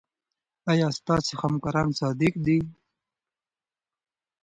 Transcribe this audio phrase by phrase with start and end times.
[0.71, 2.57] ایا ستاسو همکاران صادق دي؟